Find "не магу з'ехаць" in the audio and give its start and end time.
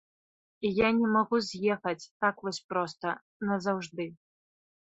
0.99-2.07